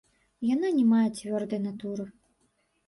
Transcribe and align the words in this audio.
Яна 0.53 0.71
не 0.77 0.85
мае 0.93 1.03
цвёрдай 1.19 1.63
натуры. 1.71 2.09